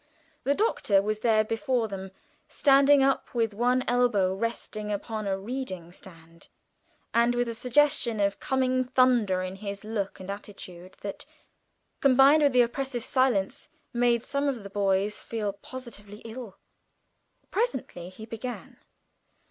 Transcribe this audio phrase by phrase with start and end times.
[0.45, 2.09] The Doctor was there before them,
[2.47, 6.47] standing up with one elbow resting upon a reading stand,
[7.13, 11.27] and with a suggestion of coming thunder in his look and attitude that,
[11.99, 16.57] combined with the oppressive silence, made some of the boys feel positively ill.
[17.51, 18.77] Presently he began.